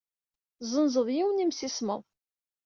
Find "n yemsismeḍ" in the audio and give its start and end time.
1.37-2.01